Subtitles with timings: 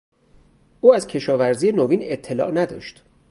[0.81, 3.03] او از کشاورزی نوین اطلاع نداشت.